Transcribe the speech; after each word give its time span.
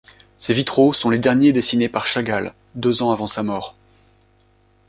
Ces 0.39 0.55
vitraux 0.55 0.93
sont 0.93 1.11
les 1.11 1.19
derniers 1.19 1.53
dessinés 1.53 1.87
par 1.87 2.07
Chagall, 2.07 2.55
deux 2.73 3.03
ans 3.03 3.11
avant 3.11 3.27
sa 3.27 3.43
mort. 3.43 3.75